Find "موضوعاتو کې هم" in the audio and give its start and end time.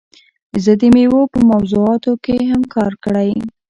1.51-2.61